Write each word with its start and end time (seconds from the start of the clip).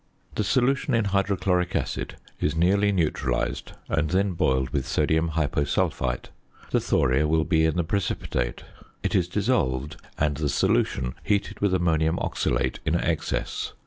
The 0.33 0.43
solution 0.43 0.95
in 0.95 1.05
hydrochloric 1.05 1.75
acid 1.75 2.15
is 2.39 2.55
nearly 2.55 2.91
neutralised 2.91 3.73
and 3.87 4.09
then 4.09 4.31
boiled 4.33 4.71
with 4.71 4.87
sodium 4.87 5.33
hyposulphite. 5.33 6.29
The 6.71 6.79
thoria 6.79 7.27
will 7.27 7.43
be 7.43 7.65
in 7.67 7.75
the 7.75 7.83
precipitate. 7.83 8.63
It 9.03 9.13
is 9.13 9.27
dissolved, 9.27 9.97
and 10.17 10.37
the 10.37 10.49
solution 10.49 11.13
heated 11.23 11.59
with 11.59 11.75
ammonium 11.75 12.17
oxalate 12.17 12.79
in 12.83 12.95
excess. 12.95 13.73